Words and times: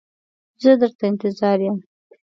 زه 0.61 0.71
در 0.79 0.91
ته 0.97 1.05
انتظار 1.11 1.59
یم. 1.65 1.77